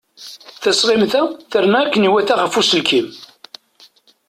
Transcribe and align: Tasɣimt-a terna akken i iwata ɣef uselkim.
Tasɣimt-a 0.61 1.21
terna 1.51 1.77
akken 1.81 2.03
i 2.03 2.07
iwata 2.11 2.35
ɣef 2.39 2.53
uselkim. 2.59 3.07